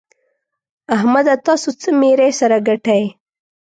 احمده! 0.95 1.33
تاسو 1.45 1.69
څه 1.81 1.89
ميرۍ 1.99 2.31
سره 2.41 2.57
ګټئ؟! 2.67 3.03